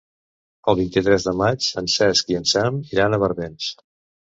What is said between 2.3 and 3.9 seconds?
i en Sam iran a Barbens.